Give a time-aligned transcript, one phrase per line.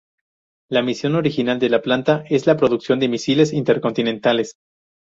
[0.67, 4.55] La misión original de la planta es la producción de misiles intercontinentales.